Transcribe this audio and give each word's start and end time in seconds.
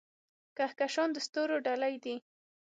کهکشانونه 0.57 1.13
د 1.15 1.17
ستورو 1.25 1.55
ډلې 1.65 1.95
دي. 2.03 2.15